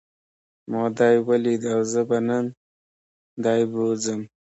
ما 0.71 0.83
دی 0.97 1.15
وليد 1.27 1.61
او 1.73 1.81
زه 1.91 2.01
به 2.09 2.17
نن 2.27 2.45
دی 3.43 3.61
بوځم. 3.71 4.21